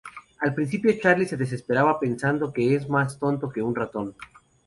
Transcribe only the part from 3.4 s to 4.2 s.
que un ratón.